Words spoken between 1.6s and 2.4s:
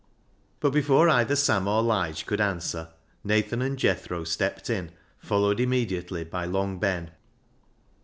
or Lige